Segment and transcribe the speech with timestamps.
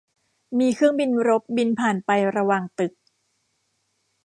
[0.59, 2.93] มีเครื่องบินรบบินผ่านไประหว่างตึก